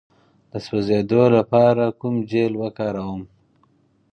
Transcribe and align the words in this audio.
د 0.51 0.53
سوځیدو 0.65 1.23
لپاره 1.37 1.83
کوم 1.99 2.15
جیل 2.29 2.53
وکاروم؟ 2.61 3.21